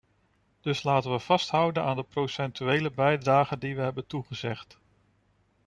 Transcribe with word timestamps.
Dus 0.61 0.83
laten 0.83 1.11
we 1.11 1.19
vasthouden 1.19 1.83
aan 1.83 1.95
de 1.95 2.03
procentuele 2.03 2.91
bijdrage 2.91 3.57
die 3.57 3.75
we 3.75 3.81
hebben 3.81 4.07
toegezegd. 4.07 4.79